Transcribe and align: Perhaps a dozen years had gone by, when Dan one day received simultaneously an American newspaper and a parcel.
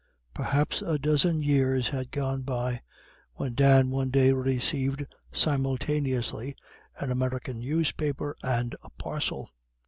Perhaps 0.33 0.81
a 0.81 0.97
dozen 0.97 1.43
years 1.43 1.89
had 1.89 2.09
gone 2.09 2.41
by, 2.41 2.81
when 3.35 3.53
Dan 3.53 3.91
one 3.91 4.09
day 4.09 4.33
received 4.33 5.05
simultaneously 5.31 6.55
an 6.97 7.11
American 7.11 7.59
newspaper 7.59 8.35
and 8.41 8.75
a 8.83 8.89
parcel. 8.97 9.51